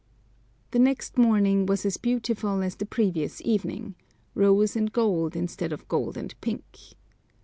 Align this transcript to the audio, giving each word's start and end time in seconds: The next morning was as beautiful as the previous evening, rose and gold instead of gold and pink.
The 0.71 0.79
next 0.79 1.15
morning 1.15 1.67
was 1.67 1.85
as 1.85 1.97
beautiful 1.97 2.63
as 2.63 2.73
the 2.75 2.87
previous 2.87 3.39
evening, 3.45 3.93
rose 4.33 4.75
and 4.75 4.91
gold 4.91 5.35
instead 5.35 5.71
of 5.71 5.87
gold 5.87 6.17
and 6.17 6.33
pink. 6.41 6.79